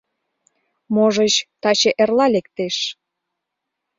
[0.93, 2.77] —Можыч, таче-эрла лектеш.